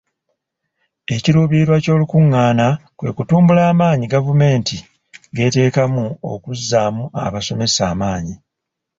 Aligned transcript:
Ekiruubirirwa 1.15 1.77
ky'olukungaana 1.83 2.67
kwe 2.97 3.09
kutumbula 3.17 3.61
amaanyi 3.71 4.05
ga 4.07 4.13
gavumenti 4.13 4.77
geteekamu 5.35 6.05
okuzzaamu 6.31 7.03
abasomesa 7.25 7.81
amaanyi. 7.91 8.35